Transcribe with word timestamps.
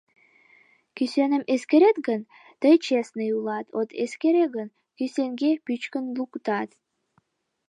Кӱсеным 0.95 1.43
эскерет 1.53 1.97
гын, 2.07 2.21
тый 2.61 2.75
«честный» 2.85 3.31
улат, 3.37 3.65
от 3.79 3.89
эскере 4.03 4.45
гын, 4.55 4.67
кӱсенге 4.97 5.51
пӱчкын 5.65 6.05
луктат. 6.17 6.69